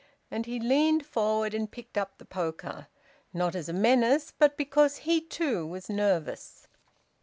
[0.31, 2.87] And he leaned forward and picked up the poker,
[3.35, 6.67] not as a menace, but because he too was nervous.